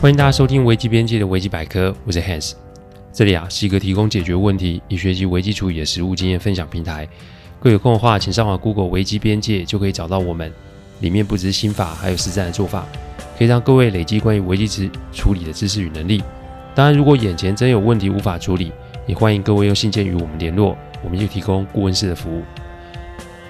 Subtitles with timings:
[0.00, 2.52] 欢迎大家收听危机边界的危机百科，我是 Hans。
[3.12, 7.04] 这里啊是一个提供解决问题以学习危机处理的实务经验分享平台。
[7.58, 10.52] 各位有空的话，请上网 Google 危机边界就可以找到我们。
[11.00, 12.86] 里面不只是心法，还有实战的做法，
[13.36, 16.22] 可以让各位累积关于危机时处理的知识与能力。
[16.76, 18.70] 当然，如果眼前真有问题无法处理，
[19.08, 22.44] 也欢迎各位用信件与我们联络，我们就提供顾问式的服务。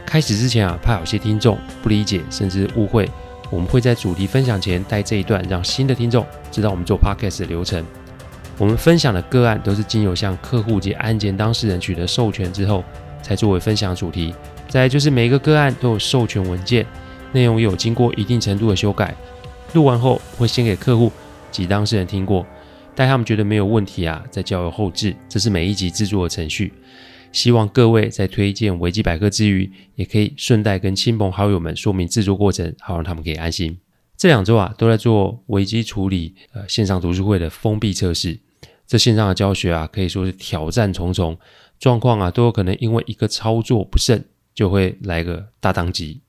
[0.06, 3.06] 开始之前啊，怕有些听众不理解甚至误会。
[3.50, 7.84] 我们会在主题分享前带这一段，让新的听众知道我们做 podcast 的流程。
[8.58, 12.84] 我们分享的个案都是经由向客户及案件当事人取得授权之后，
[13.22, 14.34] 才作为分享主题。
[14.68, 16.84] 再来就是每一个个案都有授权文件，
[17.32, 19.14] 内容也有经过一定程度的修改。
[19.72, 21.12] 录完后会先给客户
[21.50, 22.44] 及当事人听过，
[22.94, 25.14] 待他们觉得没有问题啊，再交由后置。
[25.28, 26.72] 这是每一集制作的程序。
[27.32, 33.78] 希望各位在推荐维基百科之余，也可以顺带跟亲朋好友们说明制作过程，好让他们可以安心。
[34.16, 38.38] 这两周啊，都在做危机处理呃线上读书会的封闭测试。
[38.86, 41.38] 这线上的教学啊，可以说是挑战重重，
[41.78, 44.24] 状况啊都有可能因为一个操作不慎，
[44.54, 46.20] 就会来个大当机。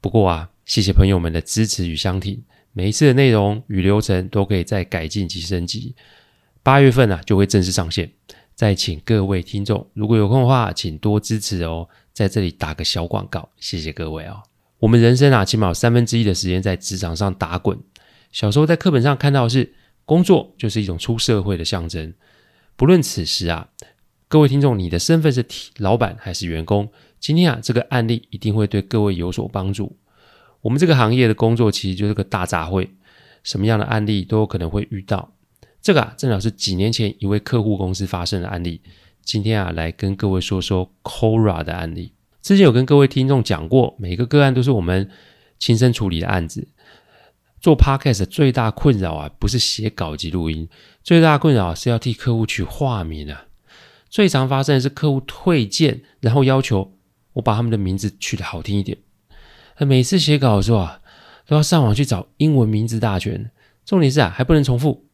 [0.00, 2.42] 不过啊，谢谢朋友们的支持与相挺，
[2.72, 5.94] 每一次的内容与流程都可以再改进及升级。
[6.62, 8.10] 八月份啊，就会正式上线。
[8.60, 11.88] 再请各位听众，如果有空的话，请多支持哦。
[12.12, 14.42] 在这里打个小广告，谢谢各位哦。
[14.80, 17.78] 我们人生啊，起码有三分之一的时间在职场上打滚。
[18.32, 19.72] 小时候在课本上看到的是，
[20.04, 22.12] 工作就是一种出社会的象征。
[22.76, 23.66] 不论此时啊，
[24.28, 25.42] 各位听众，你的身份是
[25.78, 26.86] 老板还是员工，
[27.18, 29.96] 今天啊，这个案例一定会对各位有所帮助。
[30.60, 32.86] 我们这个行业的工作其实就是个大杂烩，
[33.42, 35.32] 什么样的案例都有可能会遇到。
[35.82, 38.80] 这个啊，正好是几年前一位客户公司发生的案例。
[39.22, 42.12] 今天啊，来跟各位说说 Quora 的案例。
[42.42, 45.10] 之前有跟各位听众讲过，每个个案都是我们
[45.58, 46.68] 亲身处理的案子。
[47.60, 50.68] 做 Podcast 最大困扰啊，不是写稿及录音，
[51.02, 53.46] 最大困扰是要替客户取化名啊。
[54.08, 56.94] 最常发生的是客户退件，然后要求
[57.34, 58.96] 我把他们的名字取得好听一点。
[59.78, 61.00] 每次写稿的时候啊，
[61.46, 63.50] 都要上网去找英文名字大全，
[63.84, 65.04] 重点是啊，还不能重复。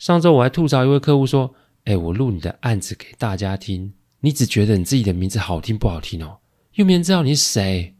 [0.00, 6.38] 上周我还吐槽一位客户说：“哎，我录你的案子给大家听，你只觉得你自己的名字好听不好听哦，
[6.72, 7.94] 又没人知道你是谁。”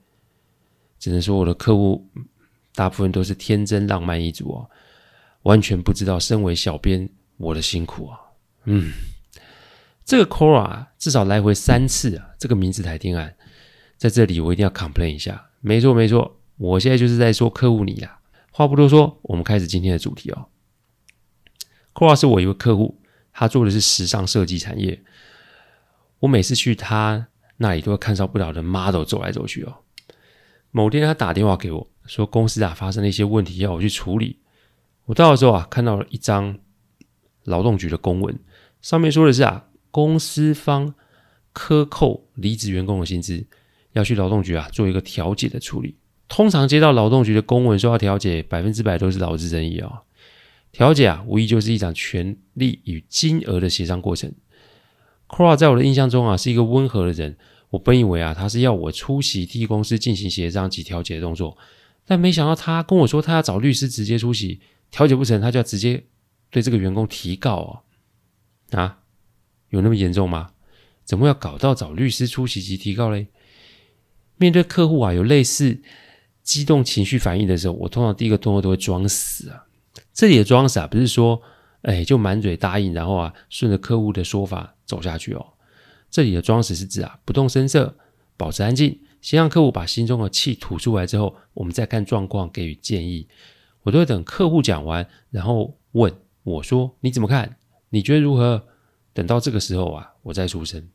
[0.99, 2.09] 只能说我的客户
[2.75, 4.71] 大部分都是天真浪漫一族哦，
[5.43, 7.07] 完全不知道身为小编
[7.37, 8.19] 我的辛苦啊。
[8.65, 8.93] 嗯，
[10.03, 13.37] 这个 Cora 至少来回三次啊，这个名字才听案，
[13.99, 15.51] 在这里我一定要 complain 一下。
[15.61, 18.21] 没错没错，我现在就是在说客户你啦。
[18.51, 20.47] 话不多说，我们开始今天的主题哦。
[22.01, 22.99] Quora 是我一位客户，
[23.31, 25.03] 他做的是时尚设计产业。
[26.21, 27.27] 我每次去他
[27.59, 29.75] 那里，都会看到不了的 model 走来走去哦。
[30.71, 34.39] 某天他打电话给我说，公司啊发生了一些问题，要我去处理。
[35.05, 36.59] 我到的时候啊，看到了一张
[37.45, 38.39] 劳动局的公文，
[38.81, 40.95] 上面说的是啊，公司方
[41.53, 43.47] 克扣离职员工的薪资，
[43.93, 45.99] 要去劳动局啊做一个调解的处理。
[46.29, 50.01] 通常接到劳动局的公文说要调解，百分之百都是劳资争议哦。
[50.73, 54.33] 调解啊，无疑就是一场权利与金额的协商过程。
[55.29, 57.37] Cora 在我的印象中啊，是一个温和的人。
[57.71, 61.57] 我本以为啊，他是要我出席替公司进行协商及调解的动作，
[62.05, 64.61] 但没想到他跟我说，他要找律师直接出席
[64.91, 66.05] 调解不成，他就要直接
[66.51, 67.83] 对这个员工提告哦。
[68.77, 68.99] 啊，
[69.69, 70.51] 有那么严重吗？
[71.05, 73.29] 怎么要搞到找律师出席及提告嘞？
[74.37, 75.81] 面对客户啊，有类似
[76.43, 79.67] 激动情绪反应的时候，我通常第一个动作都会装死啊。
[80.21, 81.41] 这里的装傻，不是说，
[81.81, 85.55] 哎，就满嘴答应，然后啊，顺着客户的说法走下去哦。
[86.11, 87.97] 这里的装死是指啊，不动声色，
[88.37, 93.27] 保持安静，先让客户把心中的气吐出来之后，我们再看状况给予建议。
[93.85, 97.57] 我都会等客户讲完，然后问我说：“你怎么看？
[97.89, 98.67] 你觉得如何？”
[99.15, 100.87] 等到这个时候啊，我再出声。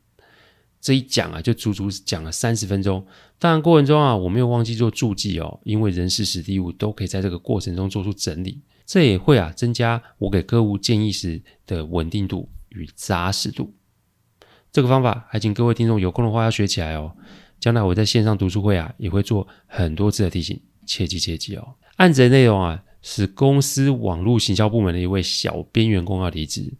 [0.86, 3.04] 这一讲啊，就足足讲了三十分钟。
[3.40, 8.60] 当然过程中啊，我没有忘记做注记哦，因为人事史地物都可以在这个过程中做出整理。
[8.84, 13.74] 这也会啊增加我给客户建议时的稳定度与扎实度。
[14.70, 17.12] 这个方法还请各位听众有空的话要学起来哦。
[17.58, 21.74] 将来我在线上读书会啊也会做很多次的提醒，切记切记哦。
[21.96, 26.72] 案子的内容啊是公司网络行销部门的一位小编员工要离职，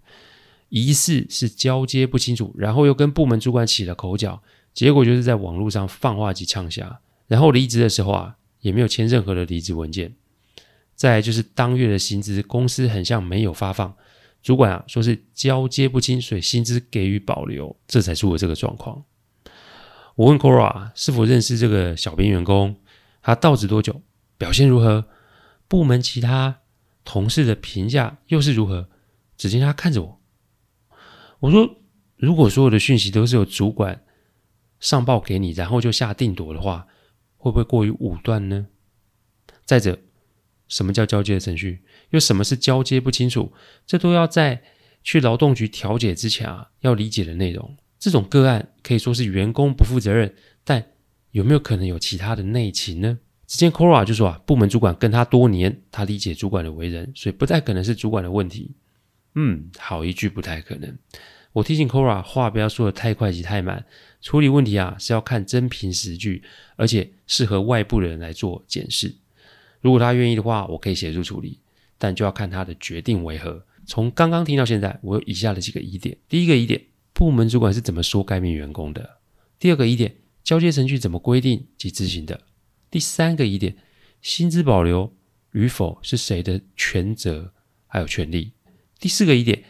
[0.76, 4.42] 疑似是交接不清楚，然后又跟部门主管起了口角，
[4.74, 6.86] 结果就是在网络上放话及呛声，
[7.26, 10.14] 然后离职的时候啊也没有签任何的离职文件。
[10.94, 13.94] 再就是当月的薪资，公司很像没有发放，
[14.42, 19.02] 主管啊说是交接不清，所以薪资给予保留，这才出了这个状况。
[20.16, 22.76] 我问 Cora 是否认识这个小编员工，
[23.22, 24.02] 他到职多久，
[24.36, 25.06] 表现如何，
[25.68, 26.58] 部门其他
[27.02, 28.88] 同事的评价又是如何？
[29.38, 30.20] 只见他看着我，
[31.40, 31.78] 我说
[32.16, 34.04] ：“如果所有的讯息都是由主管
[34.80, 36.86] 上报给你，然后就下定夺的话，
[37.36, 38.66] 会不会过于武断呢？
[39.64, 39.98] 再者，
[40.68, 41.82] 什么叫交接的程序？
[42.10, 43.52] 又什么是交接不清楚？
[43.86, 44.62] 这都要在
[45.02, 47.76] 去劳动局调解之前啊，要理解的内容。
[47.98, 50.34] 这种个案可以说是员工不负责任，
[50.64, 50.92] 但
[51.32, 58.74] 有没有可能有其他的内情呢？”只见 Cora 就说啊，部门主管跟他多年，他理解主管的为人，所以不太可能是主管的问题。
[59.36, 60.98] 嗯，好一句不太可能。
[61.52, 63.86] 我提醒 Cora 话不要说的太快及太满，
[64.20, 66.42] 处理问题啊是要看真凭实据，
[66.76, 69.14] 而且适合外部人来做检视。
[69.80, 71.60] 如果他愿意的话，我可以协助处理，
[71.96, 73.64] 但就要看他的决定为何。
[73.86, 79.02] 从刚刚听到现在，我有以下的几个疑点：第一个疑点，部门主管是怎么说该名员工的；
[79.58, 82.40] 第二个疑点，交接程序怎么规定及执行的。
[82.90, 83.76] 第三个疑点，
[84.20, 85.14] 薪资保留
[85.52, 87.52] 与否是谁的权责
[87.86, 88.52] 还有权利？
[88.98, 89.64] 第四个疑点，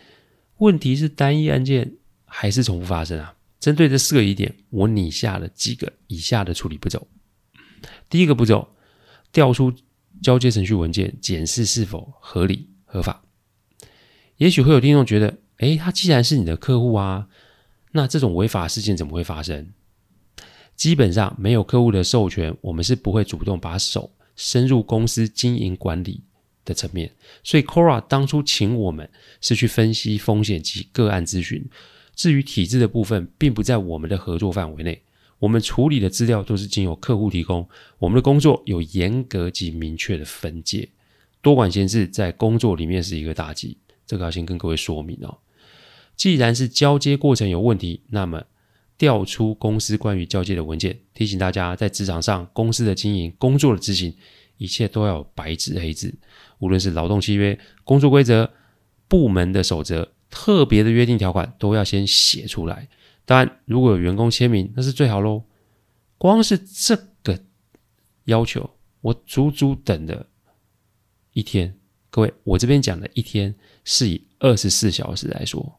[0.58, 1.94] 问题是单一案件
[2.24, 3.34] 还是重复发生啊？
[3.58, 7.06] 针对这四个疑点，我拟下了几个以下的处理步骤。
[8.08, 8.68] 第一个步骤，
[9.32, 9.72] 调出
[10.22, 13.22] 交接程序文件，检视是否合理合法。
[14.36, 17.28] 也许会有听众觉得，诶，他既然是你的客户啊，
[17.92, 19.72] 那这种违法事件怎么会发生？
[20.76, 26.22] 基本上没有客户的授权，我们是不会主动把手伸入公司经营管理
[26.66, 27.10] 的层面。
[27.42, 29.08] 所以，Cora 当初请我们
[29.40, 31.64] 是去分析风险及个案咨询。
[32.14, 35.00] 至于体制的部分，并不在我们的合作范围内。
[35.38, 37.66] 我们处理的资料都是经由客户提供。
[37.98, 40.86] 我们的工作有严格及明确的分界。
[41.40, 45.38] 多管闲事在工作里面是一个大忌，这个要先跟各位说明哦。
[46.14, 48.42] 既然是交接过程有问题，那么。
[48.98, 54.14] 调出公司关于交接的文件，提醒大家，在职场上，公司的经营、工作的执行，
[54.56, 56.14] 一切都要有白纸黑字。
[56.58, 58.50] 无论是劳动契约、工作规则、
[59.08, 62.88] 部门的守则、特别的约定条款，都要先写出来。
[63.24, 65.44] 当然，如果有员工签名，那是最好喽。
[66.18, 67.38] 光是这个
[68.24, 68.70] 要求，
[69.00, 70.26] 我足足等了
[71.32, 71.78] 一天。
[72.08, 73.54] 各位，我这边讲的一天，
[73.84, 75.78] 是以二十四小时来说。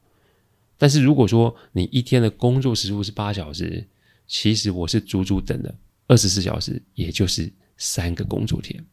[0.78, 3.88] 但是如果说你一天的工作时数是八小时，
[4.28, 5.74] 其实我是足足等了
[6.06, 8.86] 二十四小时，也就是三个工作天。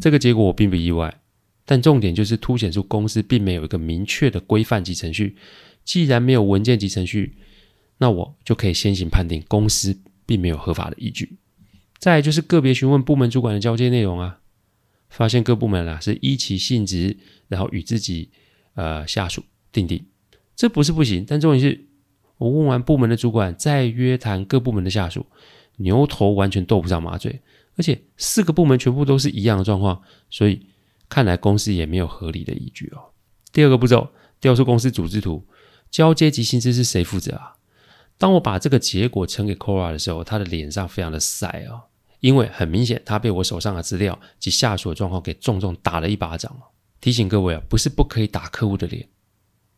[0.00, 1.20] 这个结果我并不意外，
[1.64, 5.36] 但重点就是凸显出公司并没有一个明确的规范及程序。
[5.84, 7.38] 既然没有文件及程序，
[7.98, 9.96] 那我就可以先行判定公司
[10.26, 11.38] 并没有合法的依据。
[11.98, 14.40] 再就是个别询问部门主管的交接内容啊，
[15.08, 17.16] 发现各部门啊是依其性质，
[17.48, 18.30] 然后与自己
[18.74, 19.42] 呃下属
[19.72, 20.04] 订定。
[20.54, 21.86] 这不是不行，但重点是，
[22.38, 25.24] 我问完部门的主管，再约谈各部门的下属，
[25.76, 27.40] 牛头完全斗不上马嘴，
[27.76, 30.00] 而且四个部门全部都是一样的状况，
[30.30, 30.66] 所以
[31.08, 33.12] 看来公司也没有合理的依据哦。
[33.52, 34.08] 第二个步骤，
[34.40, 35.46] 调出公司组织图，
[35.90, 37.54] 交接及薪资是谁负责啊？
[38.18, 41.82] 当我把这个结果呈给 Cora 的时候，他的脸上非常的晒哦，
[42.20, 46.56] 因为很明显他被我手上的资料及下属的状况给重重打了一巴掌。
[47.00, 49.06] 提醒各位啊，不是不可以打客户的脸。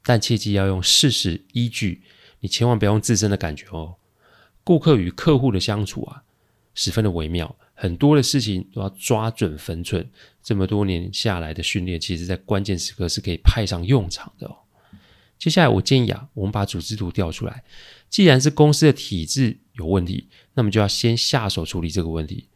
[0.05, 2.03] 但切记要用事实依据，
[2.41, 3.97] 你千万不要用自身的感觉哦。
[4.69, 6.23] 顾客与客户的相处啊，
[6.75, 10.07] 十分的微妙，很多的事情都要抓准分寸。
[10.43, 14.55] 这么多年下来的训练，其实在关键时刻是可以派上用场的哦。
[15.39, 17.65] 接下来我建议啊，我们把组织图调出来。
[18.11, 22.49] 既然是公司的体制有问题，那么就要先下手处理这个问题。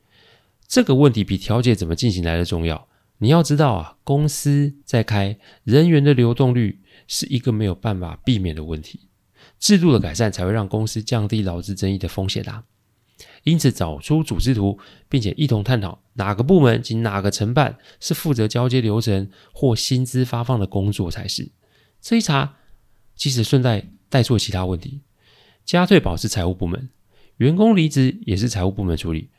[0.69, 2.88] 这个问题比调解怎么进行来的重要。
[3.21, 9.09] 你要知道啊，公司在开，人员的流动率是一个没有办法避免的问题，
[9.62, 12.64] 制度的改善才会让公司降低劳资争议的风险啊。
[13.45, 21.52] 因此，找出组织图，并且一同探讨哪个部门及哪个承办是负责交接流程或薪资发放的工作才是。
[22.00, 22.57] 这一查，
[23.14, 25.02] 即使顺带带出其他问题，
[25.64, 26.90] 加退保是财务部门，
[27.37, 29.31] 员工离职也是财务部门处理，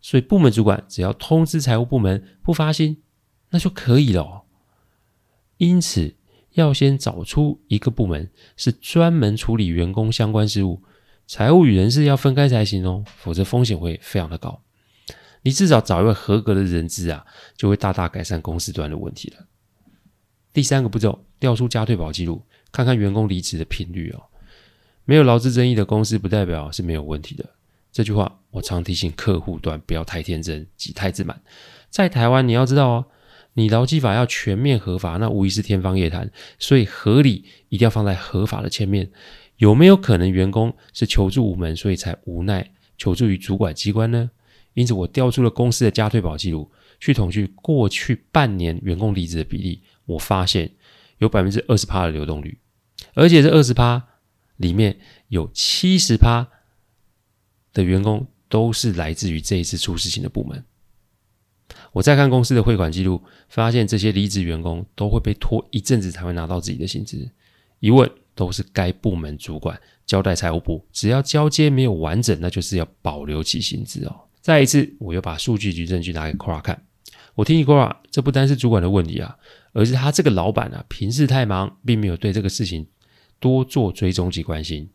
[0.00, 3.02] 所以部门主管只要通知财务部门不发薪。
[3.50, 4.42] 那就可以了哦。
[5.56, 6.14] 因此，
[6.52, 10.82] 要先找出一个部门是专门处理员工相关事务，
[11.26, 14.62] 财务与人事要分开才行哦，否则风险会非常的高。
[15.42, 17.24] 你至少找一位合格的人资啊，
[17.56, 19.46] 就会大大改善公司端的问题了。
[20.52, 24.22] 第三个步骤，调出加退保记录，看看员工离职的频率哦。
[25.04, 27.44] 没有劳资争议的公司，不代表是没有问题的。
[27.90, 31.42] 这句话我常提醒客户端不要太天真及太自满。
[31.90, 33.06] 在台湾，你要知道哦。
[33.54, 36.30] 你劳基法要全面合法，那无疑是天方夜谭。
[36.58, 39.10] 所以合理一定要放在合法的前面。
[39.58, 44.30] 有没有可能员工是求助无门，所以才无奈求助于主管机关呢？
[44.74, 49.82] 因此我调出了公司的加退保记录，去统计过去半年员工离职的比例。
[50.06, 50.72] 我发现
[51.18, 52.58] 有百分之二十趴的流动率，
[53.14, 54.02] 而且这二十趴
[54.56, 56.48] 里面有七十趴
[57.72, 60.64] 的员工都是来自于这一次出事情的部门。
[61.92, 67.28] 我再看公司的汇款记录，发现这些离职员工都会被拖一阵子才会拿到自己的薪资。
[67.80, 74.16] 一问都是该部门主管交代财务部，只要交接没有完整，那就是要保留其薪资哦。
[74.40, 76.82] 再一次，我又把数据及证据拿给 Cora 看，
[77.34, 79.36] 我提醒 Cora，这不单是主管的问题啊，
[79.72, 82.86] 而是他这个老板啊，平时太忙，并没有对这个事情
[83.38, 84.88] 多做追踪及关心。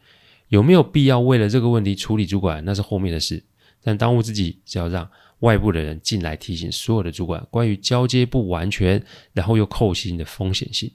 [0.48, 3.44] 有没有必要为了这个问题处理主管，那是后面的事。
[3.84, 5.08] 但当务之急是要让。
[5.40, 9.04] 外部的人进来提醒所有的主管关于交接不完全，
[9.34, 10.92] 然后又扣薪的风险性。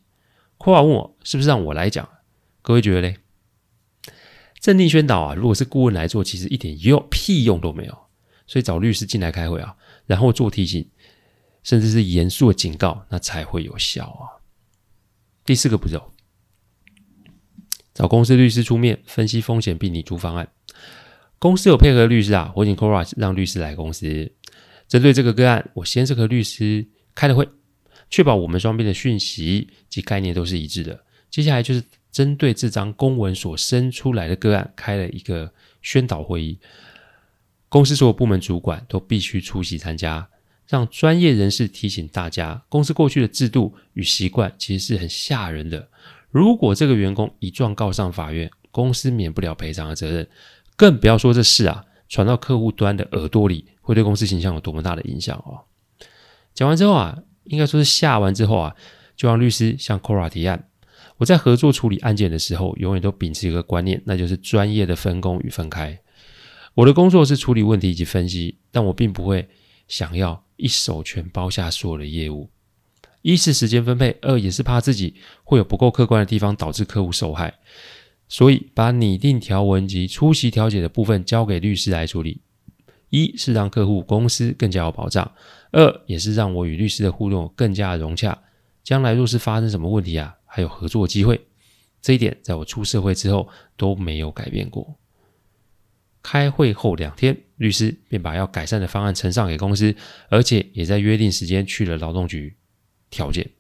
[0.59, 2.09] 括号问我是不是让我来讲？
[2.61, 3.17] 各位觉得嘞？
[4.61, 7.99] 镇定宣导啊，如果是顾问来做，其实一点用屁用都没有。
[8.47, 10.89] 所以找律师进来开会啊，然后做提醒，
[11.63, 14.43] 甚至是严肃的警告，那才会有效啊。
[15.45, 16.13] 第四个步骤，
[17.95, 20.49] 找公司律师出面分析风险并拟出方案。
[21.43, 24.31] 公司有配合律师啊，我请 Cora 让律师来公司，
[24.87, 27.49] 针对这个个案，我先是和律师开了会，
[28.09, 31.03] 确保我们双边的讯息及概念都是一致的。
[31.31, 31.83] 接下来就是
[32.13, 36.57] 针对这张公文所生出来的个案，开了一个宣导会议，
[37.69, 40.29] 公司所有部门主管都必须出席参加，
[40.69, 45.89] 让专业人士提醒大家，公司过去的制度与习惯其实是很吓人的。
[46.31, 50.29] 如果这个员工一状告上法院，公司免不了赔偿的责任。
[50.83, 55.63] 更不要说这事啊，传到客户端的耳朵里，会对公司形象有多么大的影响哦。
[56.55, 58.75] 讲完之后啊，应该说是下完之后啊，
[59.15, 60.69] 就让律师向 Cora 提案。
[61.19, 65.97] 我在合作处理案件的时候，永远都秉持一个观念，那就是专业的分工与分开。
[66.75, 69.49] 我的工作是处理问题以及分析，但我并不会
[69.87, 72.51] 想要一手全包下所有的业务。
[73.21, 77.55] 一是时间分配，二也是怕自己会有不够客观的地方，导致客户受害。
[78.33, 82.41] 所以，把拟定条文及出席调解的部分交给律师来处理，
[83.11, 85.31] 一是让客户公司更加有保障，
[85.71, 88.43] 二也是让我与律师的互动更加融洽。
[88.83, 91.39] 将来若是发生什么问题啊，还有合作机会。
[92.01, 93.47] 这一点在我出社会之后
[93.77, 94.97] 都没有改变过。
[96.23, 99.95] 开会后两天，律师便把要改善的方案呈上给公司，
[100.31, 102.57] 而且也在约定时间去了劳动局
[103.11, 103.51] 调解。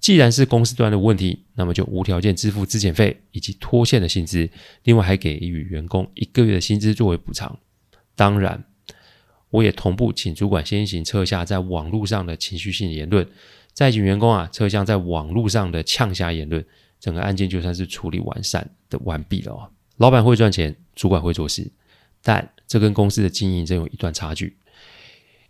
[0.00, 4.48] 既然是公司端的问题，那么就无条件支付质检费以及拖欠的薪资，
[4.84, 7.58] 另外还给予员工一个月的薪资作为补偿。
[8.14, 8.64] 当然，
[9.50, 13.26] 我也同步请主管先行撤下在网络上的情绪性言论，
[13.72, 16.64] 再请员工啊撤下在网络上的呛声言论，
[17.00, 19.68] 整个案件就算是处理完善的完毕了哦。
[19.96, 21.68] 老板会赚钱，主管会做事，
[22.22, 24.56] 但这跟公司的经营真有一段差距。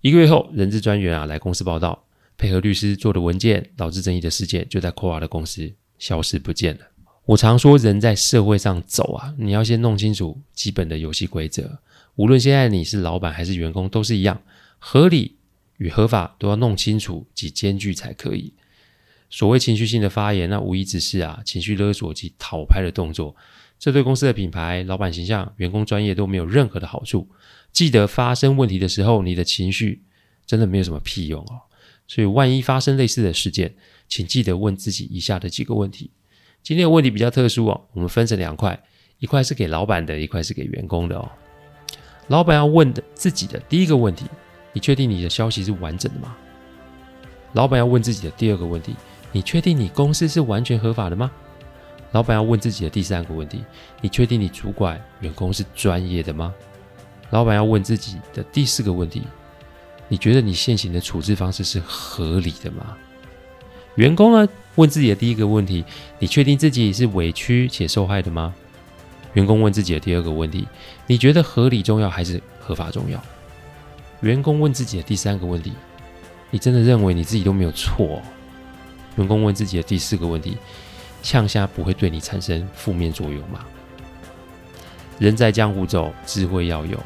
[0.00, 2.06] 一个月后，人资专员啊来公司报道。
[2.38, 6.82] 配合律师做的文件导致争议的事件，就在 Cora 的公司消失不见了。
[7.26, 11.80] 我常说，人在社会上走啊，你要先弄清楚基本的游戏规则。
[12.14, 14.40] 无论现在你是老板还是员工，都是一样，
[14.78, 15.36] 合理
[15.76, 18.54] 与合法都要弄清楚及兼具才可以。
[19.28, 23.36] 所谓情绪性的发言，那无疑只是啊情绪勒索及讨拍的动作，
[23.78, 27.28] 这对公司的品牌、老板形象、员工专业都没有任何的好处。
[27.72, 30.02] 记得发生问题的时候，你的情绪
[30.46, 31.67] 真的没有什么屁用哦。
[32.08, 33.74] 所以，万一发生类似的事件，
[34.08, 36.10] 请记得问自己以下的几个问题。
[36.62, 38.82] 今天的问题比较特殊哦，我们分成两块，
[39.18, 41.30] 一块是给老板的，一块是给员工的哦。
[42.28, 44.24] 老板要问的自己的第一个问题：
[44.72, 46.34] 你确定你的消息是完整的吗？
[47.52, 48.96] 老板要问自己的第二个问题：
[49.30, 51.30] 你确定你公司是完全合法的吗？
[52.12, 53.62] 老板要问自己的第三个问题：
[54.00, 56.54] 你确定你主管员工是专业的吗？
[57.30, 59.24] 老板要问自己的第四个问题。
[60.08, 62.96] 你觉得你现行的处置方式是合理的吗？
[63.96, 65.84] 员工呢，问自己的第一个问题：
[66.18, 68.54] 你确定自己是委屈且受害的吗？
[69.34, 70.66] 员工问自己的第二个问题：
[71.06, 73.22] 你觉得合理重要还是合法重要？
[74.20, 75.72] 员工问自己的第三个问题：
[76.50, 78.22] 你真的认为你自己都没有错？
[79.16, 80.56] 员工问自己的第四个问题：
[81.22, 83.64] 呛下不会对你产生负面作用吗？
[85.18, 86.98] 人在江湖走，智慧要有。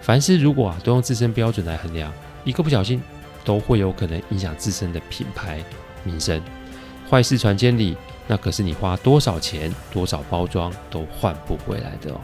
[0.00, 2.12] 凡事如果啊，都用自身标准来衡量。
[2.46, 3.02] 一个不小心，
[3.44, 5.62] 都会有可能影响自身的品牌
[6.04, 6.40] 名声。
[7.10, 7.96] 坏事传千里，
[8.28, 12.20] 那可是你花多少钱、多少包装都换不回来的哦。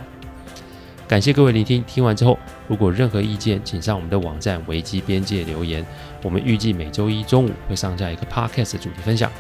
[1.09, 2.39] 感谢各位聆听，听完之后，
[2.69, 5.85] 如果任何意见，请上我们的网站危机边界留言。
[6.23, 9.31] 我们预计每周一中午会上架一个 Podcast 的主题分享。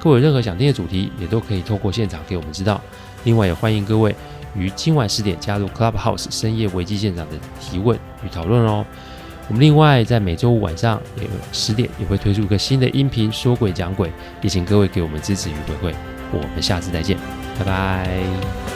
[0.00, 2.80] 各位有任何想听的主题，也都可以透过现场给我们知道。
[3.22, 4.14] 另外，也欢迎各位
[4.56, 8.84] 于今晚十点加入 Clubhouse 深夜危机现场的提问与讨论哦。
[9.48, 15.94] 我们另外在每周五晚上也十点也会推出一个新的音频说鬼讲鬼，也请各位给我们支持与回馈。
[16.32, 17.18] 我们下次再见，
[17.58, 18.71] 拜拜。